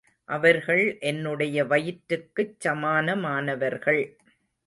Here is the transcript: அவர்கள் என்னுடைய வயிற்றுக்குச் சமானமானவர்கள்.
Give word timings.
அவர்கள் 0.29 0.97
என்னுடைய 0.99 1.65
வயிற்றுக்குச் 1.65 2.59
சமானமானவர்கள். 2.59 4.17